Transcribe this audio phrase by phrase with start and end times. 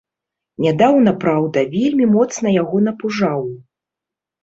[0.65, 3.41] Нядаўна, праўда, вельмі моцна яго напужаў.